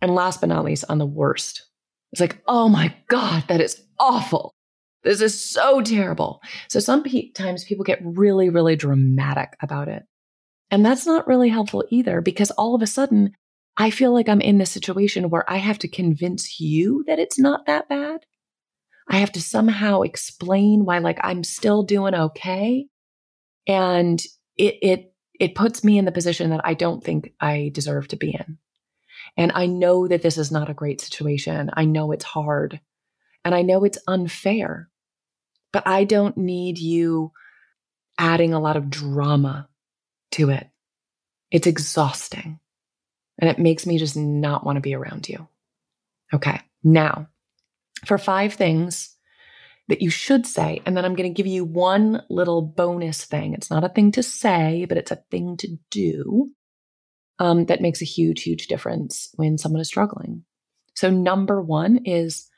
And 0.00 0.14
last 0.14 0.40
but 0.40 0.48
not 0.48 0.64
least, 0.64 0.84
on 0.88 0.98
the 0.98 1.06
worst, 1.06 1.66
it's 2.12 2.20
like, 2.20 2.40
oh 2.46 2.68
my 2.68 2.94
God, 3.08 3.44
that 3.48 3.60
is 3.60 3.82
awful. 3.98 4.54
This 5.02 5.20
is 5.20 5.40
so 5.40 5.80
terrible. 5.80 6.40
So 6.68 6.80
sometimes 6.80 7.64
people 7.64 7.84
get 7.84 8.00
really, 8.02 8.48
really 8.48 8.76
dramatic 8.76 9.56
about 9.60 9.88
it. 9.88 10.04
And 10.70 10.84
that's 10.84 11.06
not 11.06 11.26
really 11.26 11.48
helpful 11.48 11.84
either 11.90 12.20
because 12.20 12.50
all 12.52 12.74
of 12.74 12.82
a 12.82 12.86
sudden 12.86 13.32
I 13.76 13.90
feel 13.90 14.12
like 14.12 14.28
I'm 14.28 14.40
in 14.40 14.58
this 14.58 14.72
situation 14.72 15.30
where 15.30 15.48
I 15.48 15.58
have 15.58 15.78
to 15.78 15.88
convince 15.88 16.58
you 16.58 17.04
that 17.06 17.20
it's 17.20 17.38
not 17.38 17.66
that 17.66 17.88
bad. 17.88 18.20
I 19.08 19.18
have 19.18 19.32
to 19.32 19.42
somehow 19.42 20.02
explain 20.02 20.84
why 20.84 20.98
like 20.98 21.18
I'm 21.22 21.42
still 21.44 21.82
doing 21.82 22.14
okay. 22.14 22.86
And 23.66 24.22
it, 24.56 24.76
it, 24.82 25.14
it 25.38 25.54
puts 25.54 25.82
me 25.82 25.98
in 25.98 26.04
the 26.04 26.12
position 26.12 26.50
that 26.50 26.60
I 26.64 26.74
don't 26.74 27.02
think 27.02 27.32
I 27.40 27.70
deserve 27.72 28.08
to 28.08 28.16
be 28.16 28.32
in. 28.32 28.58
And 29.36 29.52
I 29.54 29.66
know 29.66 30.08
that 30.08 30.22
this 30.22 30.36
is 30.36 30.50
not 30.50 30.70
a 30.70 30.74
great 30.74 31.00
situation. 31.00 31.70
I 31.72 31.84
know 31.84 32.12
it's 32.12 32.24
hard 32.24 32.80
and 33.44 33.54
I 33.54 33.62
know 33.62 33.84
it's 33.84 33.98
unfair, 34.06 34.88
but 35.72 35.86
I 35.86 36.04
don't 36.04 36.36
need 36.36 36.78
you 36.78 37.32
adding 38.18 38.52
a 38.52 38.60
lot 38.60 38.76
of 38.76 38.90
drama 38.90 39.68
to 40.32 40.50
it. 40.50 40.68
It's 41.50 41.66
exhausting 41.66 42.58
and 43.38 43.48
it 43.48 43.58
makes 43.58 43.86
me 43.86 43.96
just 43.98 44.16
not 44.16 44.64
want 44.64 44.76
to 44.76 44.80
be 44.80 44.94
around 44.94 45.28
you. 45.28 45.48
Okay. 46.34 46.60
Now, 46.82 47.28
for 48.04 48.18
five 48.18 48.54
things 48.54 49.14
that 49.88 50.02
you 50.02 50.10
should 50.10 50.46
say, 50.46 50.82
and 50.84 50.96
then 50.96 51.04
I'm 51.04 51.14
going 51.14 51.28
to 51.28 51.34
give 51.34 51.46
you 51.46 51.64
one 51.64 52.22
little 52.28 52.62
bonus 52.62 53.24
thing. 53.24 53.54
It's 53.54 53.70
not 53.70 53.84
a 53.84 53.88
thing 53.88 54.12
to 54.12 54.22
say, 54.22 54.84
but 54.88 54.98
it's 54.98 55.10
a 55.10 55.22
thing 55.30 55.56
to 55.58 55.76
do 55.90 56.50
um, 57.38 57.66
that 57.66 57.80
makes 57.80 58.02
a 58.02 58.06
huge, 58.06 58.42
huge 58.42 58.66
difference 58.66 59.30
when 59.36 59.58
someone 59.58 59.80
is 59.80 59.88
struggling. 59.88 60.44
So, 60.94 61.10
number 61.10 61.62
one 61.62 61.98
is, 62.04 62.48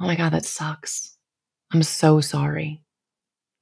oh 0.00 0.06
my 0.06 0.16
God, 0.16 0.32
that 0.32 0.44
sucks. 0.44 1.16
I'm 1.72 1.82
so 1.82 2.20
sorry. 2.20 2.82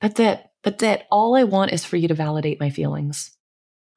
That's 0.00 0.20
it. 0.20 0.44
That's 0.62 0.82
it. 0.82 1.04
All 1.10 1.34
I 1.36 1.44
want 1.44 1.72
is 1.72 1.84
for 1.84 1.96
you 1.96 2.08
to 2.08 2.14
validate 2.14 2.60
my 2.60 2.70
feelings. 2.70 3.32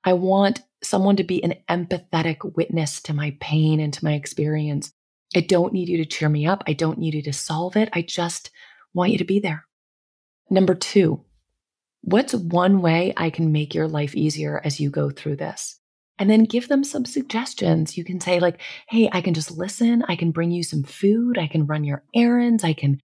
I 0.03 0.13
want 0.13 0.61
someone 0.83 1.15
to 1.17 1.23
be 1.23 1.43
an 1.43 1.55
empathetic 1.69 2.55
witness 2.55 3.01
to 3.03 3.13
my 3.13 3.35
pain 3.39 3.79
and 3.79 3.93
to 3.93 4.03
my 4.03 4.13
experience. 4.13 4.93
I 5.35 5.41
don't 5.41 5.73
need 5.73 5.89
you 5.89 5.97
to 5.97 6.05
cheer 6.05 6.29
me 6.29 6.45
up. 6.45 6.63
I 6.67 6.73
don't 6.73 6.99
need 6.99 7.13
you 7.13 7.21
to 7.23 7.33
solve 7.33 7.75
it. 7.75 7.89
I 7.93 8.01
just 8.01 8.51
want 8.93 9.11
you 9.11 9.17
to 9.17 9.25
be 9.25 9.39
there. 9.39 9.65
Number 10.49 10.73
two, 10.73 11.23
what's 12.01 12.33
one 12.33 12.81
way 12.81 13.13
I 13.17 13.29
can 13.29 13.51
make 13.51 13.75
your 13.75 13.87
life 13.87 14.15
easier 14.15 14.61
as 14.63 14.79
you 14.79 14.89
go 14.89 15.09
through 15.09 15.35
this? 15.35 15.79
And 16.19 16.29
then 16.29 16.45
give 16.45 16.67
them 16.67 16.83
some 16.83 17.05
suggestions. 17.05 17.95
You 17.95 18.03
can 18.03 18.19
say, 18.19 18.39
like, 18.39 18.59
hey, 18.89 19.07
I 19.11 19.21
can 19.21 19.35
just 19.35 19.51
listen. 19.51 20.03
I 20.07 20.15
can 20.15 20.31
bring 20.31 20.49
you 20.49 20.63
some 20.63 20.81
food. 20.83 21.37
I 21.37 21.45
can 21.45 21.67
run 21.67 21.83
your 21.83 22.03
errands. 22.15 22.63
I 22.63 22.73
can 22.73 22.99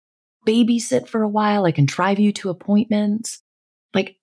babysit 0.48 1.08
for 1.08 1.22
a 1.22 1.30
while. 1.30 1.66
I 1.66 1.72
can 1.72 1.86
drive 1.86 2.18
you 2.18 2.32
to 2.34 2.50
appointments. 2.50 3.42
Like, 3.94 4.16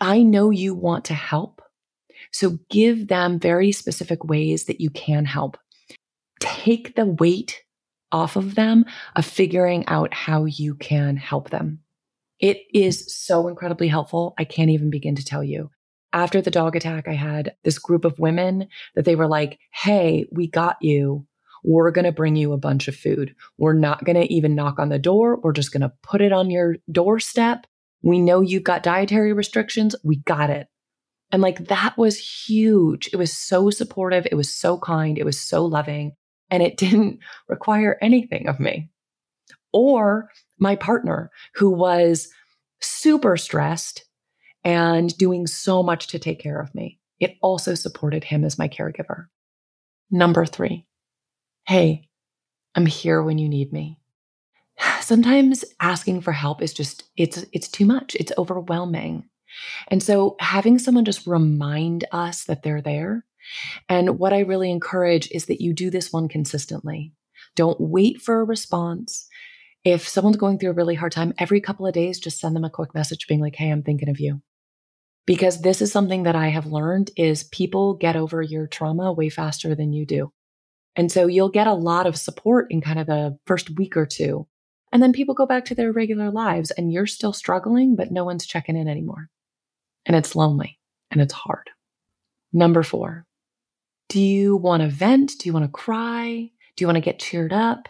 I 0.00 0.22
know 0.22 0.50
you 0.50 0.74
want 0.74 1.06
to 1.06 1.14
help. 1.14 1.60
So 2.32 2.58
give 2.70 3.08
them 3.08 3.38
very 3.38 3.70
specific 3.72 4.24
ways 4.24 4.64
that 4.64 4.80
you 4.80 4.88
can 4.88 5.26
help. 5.26 5.58
Take 6.40 6.94
the 6.94 7.06
weight 7.06 7.62
off 8.12 8.36
of 8.36 8.54
them 8.54 8.84
of 9.14 9.24
figuring 9.24 9.84
out 9.86 10.14
how 10.14 10.44
you 10.44 10.74
can 10.74 11.16
help 11.16 11.50
them. 11.50 11.80
It 12.38 12.58
is 12.72 13.14
so 13.14 13.48
incredibly 13.48 13.88
helpful. 13.88 14.34
I 14.38 14.44
can't 14.44 14.70
even 14.70 14.90
begin 14.90 15.16
to 15.16 15.24
tell 15.24 15.42
you. 15.42 15.70
After 16.12 16.40
the 16.40 16.50
dog 16.50 16.76
attack, 16.76 17.08
I 17.08 17.14
had 17.14 17.54
this 17.64 17.78
group 17.78 18.04
of 18.04 18.18
women 18.18 18.68
that 18.94 19.04
they 19.04 19.16
were 19.16 19.26
like, 19.26 19.58
Hey, 19.72 20.26
we 20.30 20.46
got 20.46 20.76
you. 20.80 21.26
We're 21.64 21.90
going 21.90 22.04
to 22.04 22.12
bring 22.12 22.36
you 22.36 22.52
a 22.52 22.58
bunch 22.58 22.86
of 22.86 22.94
food. 22.94 23.34
We're 23.58 23.72
not 23.72 24.04
going 24.04 24.16
to 24.16 24.32
even 24.32 24.54
knock 24.54 24.78
on 24.78 24.88
the 24.88 24.98
door. 24.98 25.40
We're 25.42 25.52
just 25.52 25.72
going 25.72 25.80
to 25.80 25.92
put 26.02 26.20
it 26.20 26.32
on 26.32 26.50
your 26.50 26.76
doorstep. 26.90 27.66
We 28.02 28.20
know 28.20 28.40
you've 28.40 28.62
got 28.62 28.84
dietary 28.84 29.32
restrictions. 29.32 29.96
We 30.04 30.16
got 30.16 30.48
it. 30.48 30.68
And 31.32 31.42
like 31.42 31.66
that 31.68 31.98
was 31.98 32.18
huge. 32.46 33.10
It 33.12 33.16
was 33.16 33.36
so 33.36 33.70
supportive. 33.70 34.28
It 34.30 34.36
was 34.36 34.52
so 34.52 34.78
kind. 34.78 35.18
It 35.18 35.24
was 35.24 35.40
so 35.40 35.64
loving. 35.64 36.12
And 36.50 36.62
it 36.62 36.76
didn't 36.78 37.20
require 37.48 37.98
anything 38.00 38.48
of 38.48 38.60
me. 38.60 38.88
Or 39.72 40.30
my 40.58 40.76
partner, 40.76 41.30
who 41.54 41.70
was 41.70 42.28
super 42.80 43.36
stressed 43.36 44.04
and 44.64 45.16
doing 45.16 45.46
so 45.46 45.82
much 45.82 46.08
to 46.08 46.18
take 46.18 46.40
care 46.40 46.60
of 46.60 46.74
me. 46.74 46.98
It 47.20 47.36
also 47.40 47.74
supported 47.74 48.24
him 48.24 48.44
as 48.44 48.58
my 48.58 48.68
caregiver. 48.68 49.26
Number 50.10 50.46
three, 50.46 50.86
hey, 51.66 52.08
I'm 52.74 52.86
here 52.86 53.22
when 53.22 53.38
you 53.38 53.48
need 53.48 53.72
me. 53.72 53.98
Sometimes 55.00 55.64
asking 55.80 56.20
for 56.20 56.32
help 56.32 56.62
is 56.62 56.72
just, 56.72 57.04
it's, 57.16 57.44
it's 57.52 57.68
too 57.68 57.86
much. 57.86 58.14
It's 58.16 58.32
overwhelming. 58.36 59.24
And 59.88 60.02
so 60.02 60.36
having 60.40 60.78
someone 60.78 61.04
just 61.04 61.26
remind 61.26 62.04
us 62.12 62.44
that 62.44 62.62
they're 62.62 62.82
there. 62.82 63.24
And 63.88 64.18
what 64.18 64.32
I 64.32 64.40
really 64.40 64.70
encourage 64.70 65.30
is 65.30 65.46
that 65.46 65.60
you 65.60 65.72
do 65.72 65.90
this 65.90 66.12
one 66.12 66.28
consistently. 66.28 67.12
Don't 67.54 67.80
wait 67.80 68.20
for 68.20 68.40
a 68.40 68.44
response. 68.44 69.26
If 69.84 70.08
someone's 70.08 70.36
going 70.36 70.58
through 70.58 70.70
a 70.70 70.74
really 70.74 70.94
hard 70.94 71.12
time, 71.12 71.32
every 71.38 71.60
couple 71.60 71.86
of 71.86 71.94
days, 71.94 72.18
just 72.18 72.40
send 72.40 72.56
them 72.56 72.64
a 72.64 72.70
quick 72.70 72.94
message 72.94 73.26
being 73.26 73.40
like, 73.40 73.56
Hey, 73.56 73.70
I'm 73.70 73.82
thinking 73.82 74.08
of 74.08 74.20
you. 74.20 74.42
Because 75.26 75.60
this 75.60 75.82
is 75.82 75.90
something 75.90 76.22
that 76.24 76.36
I 76.36 76.48
have 76.48 76.66
learned 76.66 77.10
is 77.16 77.44
people 77.44 77.94
get 77.94 78.16
over 78.16 78.42
your 78.42 78.66
trauma 78.66 79.12
way 79.12 79.28
faster 79.28 79.74
than 79.74 79.92
you 79.92 80.06
do. 80.06 80.32
And 80.94 81.10
so 81.10 81.26
you'll 81.26 81.50
get 81.50 81.66
a 81.66 81.74
lot 81.74 82.06
of 82.06 82.16
support 82.16 82.68
in 82.70 82.80
kind 82.80 82.98
of 82.98 83.06
the 83.06 83.38
first 83.46 83.70
week 83.70 83.96
or 83.96 84.06
two. 84.06 84.46
And 84.92 85.02
then 85.02 85.12
people 85.12 85.34
go 85.34 85.46
back 85.46 85.64
to 85.66 85.74
their 85.74 85.92
regular 85.92 86.30
lives 86.30 86.70
and 86.70 86.92
you're 86.92 87.06
still 87.06 87.32
struggling, 87.32 87.96
but 87.96 88.12
no 88.12 88.24
one's 88.24 88.46
checking 88.46 88.76
in 88.76 88.88
anymore 88.88 89.28
and 90.06 90.16
it's 90.16 90.36
lonely 90.36 90.78
and 91.10 91.20
it's 91.20 91.34
hard. 91.34 91.68
Number 92.52 92.82
four, 92.82 93.25
do 94.08 94.20
you 94.20 94.56
want 94.56 94.82
to 94.82 94.88
vent? 94.88 95.32
Do 95.38 95.48
you 95.48 95.52
want 95.52 95.64
to 95.64 95.70
cry? 95.70 96.50
Do 96.76 96.82
you 96.82 96.86
want 96.86 96.96
to 96.96 97.02
get 97.02 97.18
cheered 97.18 97.52
up? 97.52 97.88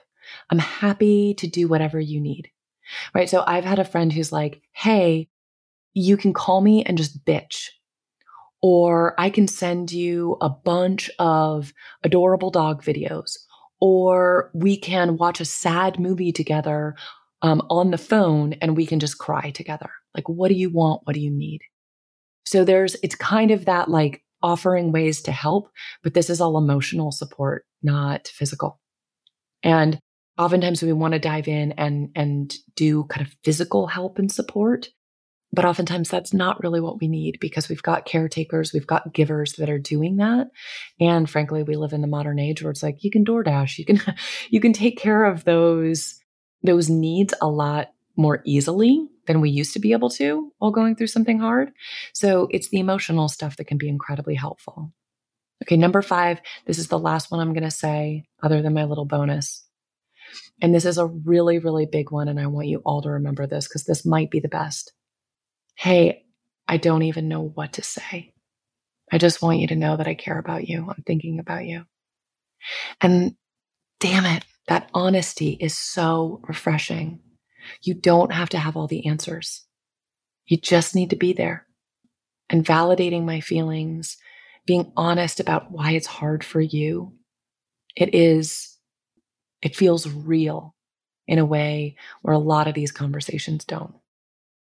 I'm 0.50 0.58
happy 0.58 1.34
to 1.34 1.46
do 1.46 1.68
whatever 1.68 2.00
you 2.00 2.20
need. 2.20 2.50
Right. 3.14 3.28
So 3.28 3.44
I've 3.46 3.64
had 3.64 3.78
a 3.78 3.84
friend 3.84 4.12
who's 4.12 4.32
like, 4.32 4.62
Hey, 4.72 5.28
you 5.94 6.16
can 6.16 6.32
call 6.32 6.60
me 6.60 6.84
and 6.84 6.96
just 6.96 7.24
bitch. 7.24 7.68
Or 8.62 9.14
I 9.20 9.30
can 9.30 9.48
send 9.48 9.92
you 9.92 10.36
a 10.40 10.48
bunch 10.48 11.10
of 11.18 11.72
adorable 12.02 12.50
dog 12.50 12.82
videos. 12.82 13.36
Or 13.80 14.50
we 14.54 14.76
can 14.76 15.16
watch 15.16 15.40
a 15.40 15.44
sad 15.44 15.98
movie 15.98 16.32
together 16.32 16.96
um, 17.42 17.62
on 17.68 17.90
the 17.90 17.98
phone 17.98 18.54
and 18.54 18.76
we 18.76 18.86
can 18.86 18.98
just 18.98 19.18
cry 19.18 19.50
together. 19.50 19.90
Like, 20.14 20.28
what 20.28 20.48
do 20.48 20.54
you 20.54 20.70
want? 20.70 21.02
What 21.04 21.14
do 21.14 21.20
you 21.20 21.30
need? 21.30 21.60
So 22.44 22.64
there's, 22.64 22.96
it's 23.02 23.14
kind 23.14 23.50
of 23.50 23.66
that 23.66 23.90
like 23.90 24.22
offering 24.46 24.92
ways 24.92 25.22
to 25.22 25.32
help, 25.32 25.68
but 26.04 26.14
this 26.14 26.30
is 26.30 26.40
all 26.40 26.56
emotional 26.56 27.10
support, 27.10 27.66
not 27.82 28.28
physical. 28.28 28.78
And 29.64 29.98
oftentimes 30.38 30.84
we 30.84 30.92
want 30.92 31.14
to 31.14 31.18
dive 31.18 31.48
in 31.48 31.72
and, 31.72 32.10
and 32.14 32.54
do 32.76 33.04
kind 33.04 33.26
of 33.26 33.34
physical 33.42 33.88
help 33.88 34.20
and 34.20 34.30
support. 34.30 34.90
But 35.52 35.64
oftentimes 35.64 36.08
that's 36.08 36.32
not 36.32 36.62
really 36.62 36.80
what 36.80 37.00
we 37.00 37.08
need 37.08 37.38
because 37.40 37.68
we've 37.68 37.82
got 37.82 38.06
caretakers, 38.06 38.72
we've 38.72 38.86
got 38.86 39.12
givers 39.12 39.54
that 39.54 39.68
are 39.68 39.80
doing 39.80 40.18
that. 40.18 40.46
And 41.00 41.28
frankly, 41.28 41.64
we 41.64 41.74
live 41.74 41.92
in 41.92 42.00
the 42.00 42.06
modern 42.06 42.38
age 42.38 42.62
where 42.62 42.70
it's 42.70 42.84
like 42.84 43.02
you 43.02 43.10
can 43.10 43.24
DoorDash, 43.24 43.78
you 43.78 43.84
can 43.84 44.00
you 44.50 44.60
can 44.60 44.72
take 44.72 44.96
care 44.96 45.24
of 45.24 45.44
those 45.44 46.20
those 46.62 46.88
needs 46.88 47.34
a 47.40 47.48
lot 47.48 47.88
more 48.16 48.42
easily 48.44 49.08
than 49.26 49.40
we 49.40 49.50
used 49.50 49.72
to 49.74 49.78
be 49.78 49.92
able 49.92 50.10
to 50.10 50.52
while 50.58 50.70
going 50.70 50.96
through 50.96 51.08
something 51.08 51.38
hard. 51.38 51.72
So 52.12 52.48
it's 52.50 52.68
the 52.68 52.80
emotional 52.80 53.28
stuff 53.28 53.56
that 53.56 53.66
can 53.66 53.78
be 53.78 53.88
incredibly 53.88 54.34
helpful. 54.34 54.92
Okay, 55.62 55.76
number 55.76 56.02
five, 56.02 56.40
this 56.66 56.78
is 56.78 56.88
the 56.88 56.98
last 56.98 57.30
one 57.30 57.40
I'm 57.40 57.52
going 57.52 57.64
to 57.64 57.70
say, 57.70 58.24
other 58.42 58.62
than 58.62 58.74
my 58.74 58.84
little 58.84 59.06
bonus. 59.06 59.64
And 60.60 60.74
this 60.74 60.84
is 60.84 60.98
a 60.98 61.06
really, 61.06 61.58
really 61.58 61.86
big 61.86 62.10
one. 62.10 62.28
And 62.28 62.40
I 62.40 62.46
want 62.46 62.68
you 62.68 62.82
all 62.84 63.02
to 63.02 63.10
remember 63.10 63.46
this 63.46 63.66
because 63.68 63.84
this 63.84 64.04
might 64.04 64.30
be 64.30 64.40
the 64.40 64.48
best. 64.48 64.92
Hey, 65.74 66.24
I 66.68 66.76
don't 66.76 67.02
even 67.02 67.28
know 67.28 67.42
what 67.42 67.74
to 67.74 67.82
say. 67.82 68.32
I 69.12 69.18
just 69.18 69.40
want 69.40 69.58
you 69.58 69.68
to 69.68 69.76
know 69.76 69.96
that 69.96 70.08
I 70.08 70.14
care 70.14 70.38
about 70.38 70.68
you. 70.68 70.86
I'm 70.88 71.02
thinking 71.06 71.38
about 71.38 71.64
you. 71.64 71.84
And 73.00 73.36
damn 74.00 74.26
it, 74.26 74.44
that 74.68 74.90
honesty 74.92 75.50
is 75.50 75.76
so 75.76 76.40
refreshing. 76.48 77.20
You 77.82 77.94
don't 77.94 78.32
have 78.32 78.50
to 78.50 78.58
have 78.58 78.76
all 78.76 78.86
the 78.86 79.06
answers. 79.06 79.64
You 80.46 80.56
just 80.56 80.94
need 80.94 81.10
to 81.10 81.16
be 81.16 81.32
there 81.32 81.66
and 82.48 82.64
validating 82.64 83.24
my 83.24 83.40
feelings, 83.40 84.16
being 84.66 84.92
honest 84.96 85.40
about 85.40 85.70
why 85.70 85.92
it's 85.92 86.06
hard 86.06 86.44
for 86.44 86.60
you. 86.60 87.14
It 87.96 88.14
is, 88.14 88.76
it 89.62 89.76
feels 89.76 90.08
real 90.08 90.74
in 91.26 91.38
a 91.38 91.44
way 91.44 91.96
where 92.22 92.34
a 92.34 92.38
lot 92.38 92.68
of 92.68 92.74
these 92.74 92.92
conversations 92.92 93.64
don't. 93.64 93.94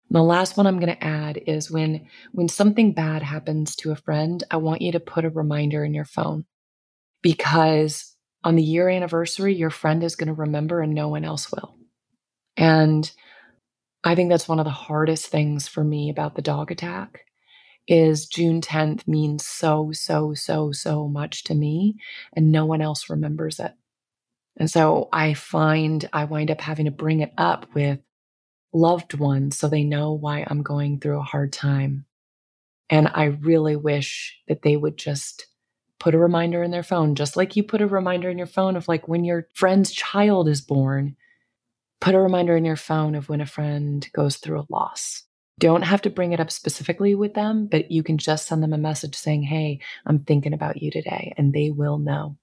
And 0.10 0.16
the 0.16 0.24
last 0.24 0.58
one 0.58 0.66
I'm 0.68 0.80
going 0.80 0.96
to 0.96 1.04
add 1.04 1.40
is 1.46 1.70
when 1.70 2.08
when 2.32 2.50
something 2.50 2.94
bad 2.94 3.22
happens 3.22 3.76
to 3.78 3.92
a 3.92 3.96
friend, 3.96 4.44
I 4.50 4.58
want 4.58 4.82
you 4.82 4.92
to 4.94 5.00
put 5.00 5.24
a 5.24 5.30
reminder 5.30 5.84
in 5.86 5.94
your 5.94 6.06
phone 6.06 6.46
because 7.22 8.16
on 8.44 8.56
the 8.56 8.64
year 8.64 8.90
anniversary, 8.90 9.54
your 9.54 9.70
friend 9.70 10.04
is 10.04 10.16
going 10.16 10.28
to 10.28 10.34
remember 10.34 10.82
and 10.82 10.94
no 10.94 11.10
one 11.10 11.26
else 11.26 11.52
will. 11.52 11.76
And 12.60 13.12
I 14.04 14.16
think 14.16 14.30
that's 14.30 14.48
one 14.48 14.60
of 14.60 14.66
the 14.66 14.72
hardest 14.72 15.28
things 15.28 15.68
for 15.68 15.84
me 15.84 16.10
about 16.10 16.36
the 16.36 16.42
dog 16.44 16.72
attack 16.72 17.22
is 17.88 18.28
June 18.28 18.62
10th 18.62 19.08
means 19.08 19.46
so 19.46 19.92
so 19.94 20.34
so 20.36 20.72
so 20.72 21.08
much 21.08 21.44
to 21.46 21.56
me 21.56 21.96
and 22.36 22.52
no 22.52 22.66
one 22.66 22.82
else 22.82 23.10
remembers 23.10 23.60
it. 23.60 23.74
And 24.58 24.70
so 24.70 25.10
I 25.14 25.34
find 25.34 26.08
I 26.14 26.26
wind 26.26 26.52
up 26.52 26.62
having 26.62 26.86
to 26.86 26.92
bring 26.92 27.22
it 27.22 27.34
up 27.38 27.68
with 27.74 28.00
loved 28.74 29.16
ones 29.16 29.58
so 29.58 29.68
they 29.68 29.84
know 29.84 30.14
why 30.14 30.46
I'm 30.48 30.64
going 30.64 31.00
through 31.00 31.20
a 31.20 31.24
hard 31.24 31.54
time. 31.54 32.06
And 32.90 33.10
I 33.14 33.26
really 33.26 33.76
wish 33.76 34.40
that 34.48 34.64
they 34.64 34.78
would 34.78 34.98
just 34.98 35.48
put 36.00 36.16
a 36.16 36.20
reminder 36.20 36.64
in 36.64 36.72
their 36.72 36.84
phone, 36.84 37.16
just 37.16 37.38
like 37.38 37.56
you 37.56 37.64
put 37.64 37.82
a 37.82 37.88
reminder 37.88 38.30
in 38.30 38.38
your 38.38 38.48
phone 38.48 38.76
of 38.76 38.88
like 38.88 39.08
when 39.08 39.24
your 39.26 39.48
friend's 39.54 39.92
child 39.92 40.48
is 40.50 40.62
born. 40.62 41.16
Put 42.02 42.16
a 42.16 42.20
reminder 42.20 42.56
in 42.56 42.66
your 42.66 42.76
phone 42.76 43.16
of 43.16 43.30
when 43.30 43.42
a 43.42 43.46
friend 43.46 44.08
goes 44.14 44.38
through 44.38 44.62
a 44.62 44.66
loss. 44.70 45.24
Don't 45.58 45.82
have 45.82 46.02
to 46.04 46.10
bring 46.10 46.32
it 46.32 46.40
up 46.40 46.52
specifically 46.52 47.16
with 47.16 47.34
them, 47.34 47.68
but 47.68 47.92
you 47.92 48.02
can 48.02 48.18
just 48.18 48.48
send 48.48 48.64
them 48.64 48.72
a 48.72 48.78
message 48.78 49.16
saying, 49.16 49.44
Hey, 49.44 49.80
I'm 50.06 50.20
thinking 50.20 50.54
about 50.54 50.82
you 50.82 50.90
today, 50.90 51.34
and 51.38 51.54
they 51.54 51.70
will 51.70 51.98
know. 51.98 52.38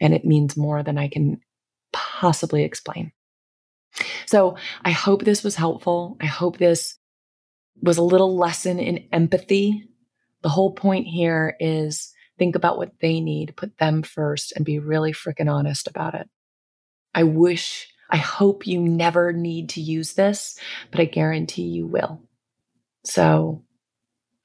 And 0.00 0.14
it 0.14 0.24
means 0.24 0.56
more 0.56 0.82
than 0.82 0.96
I 0.96 1.08
can 1.08 1.40
possibly 1.92 2.64
explain. 2.64 3.12
So 4.26 4.56
I 4.84 4.92
hope 4.92 5.24
this 5.24 5.44
was 5.44 5.56
helpful. 5.56 6.16
I 6.20 6.26
hope 6.26 6.56
this 6.56 6.96
was 7.82 7.98
a 7.98 8.02
little 8.02 8.36
lesson 8.36 8.78
in 8.78 9.08
empathy. 9.12 9.88
The 10.42 10.48
whole 10.48 10.72
point 10.72 11.06
here 11.06 11.56
is 11.60 12.12
think 12.38 12.56
about 12.56 12.78
what 12.78 12.92
they 13.00 13.20
need, 13.20 13.56
put 13.56 13.76
them 13.78 14.02
first, 14.02 14.52
and 14.52 14.64
be 14.64 14.78
really 14.78 15.12
freaking 15.12 15.52
honest 15.52 15.86
about 15.86 16.14
it. 16.14 16.28
I 17.14 17.24
wish, 17.24 17.88
I 18.10 18.16
hope 18.16 18.66
you 18.66 18.80
never 18.80 19.32
need 19.32 19.70
to 19.70 19.80
use 19.80 20.14
this, 20.14 20.58
but 20.90 21.00
I 21.00 21.04
guarantee 21.04 21.62
you 21.62 21.86
will. 21.86 22.20
So 23.04 23.62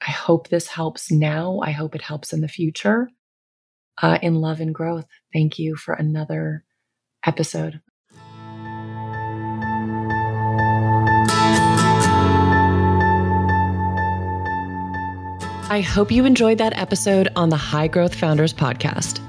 I 0.06 0.12
hope 0.12 0.48
this 0.48 0.68
helps 0.68 1.12
now. 1.12 1.60
I 1.64 1.72
hope 1.72 1.96
it 1.96 2.02
helps 2.02 2.32
in 2.32 2.42
the 2.42 2.48
future. 2.48 3.10
Uh, 4.02 4.20
in 4.22 4.36
love 4.36 4.60
and 4.60 4.76
growth, 4.76 5.06
thank 5.34 5.58
you 5.58 5.76
for 5.76 5.94
another 5.94 6.64
episode 7.26 7.82
I 15.68 15.82
hope 15.82 16.12
you 16.12 16.26
enjoyed 16.26 16.60
that 16.60 16.78
episode 16.78 17.28
on 17.36 17.50
the 17.50 17.58
High 17.58 17.88
Growth 17.88 18.14
Founders 18.16 18.54
podcast. 18.54 19.20